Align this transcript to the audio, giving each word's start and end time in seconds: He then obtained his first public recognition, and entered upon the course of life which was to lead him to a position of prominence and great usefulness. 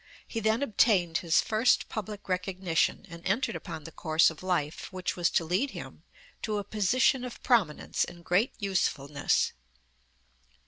He 0.27 0.39
then 0.39 0.63
obtained 0.63 1.19
his 1.19 1.41
first 1.41 1.87
public 1.87 2.27
recognition, 2.27 3.05
and 3.07 3.23
entered 3.23 3.55
upon 3.55 3.83
the 3.83 3.91
course 3.91 4.31
of 4.31 4.41
life 4.41 4.91
which 4.91 5.15
was 5.15 5.29
to 5.29 5.45
lead 5.45 5.69
him 5.69 6.01
to 6.41 6.57
a 6.57 6.63
position 6.63 7.23
of 7.23 7.43
prominence 7.43 8.03
and 8.03 8.25
great 8.25 8.53
usefulness. 8.57 9.53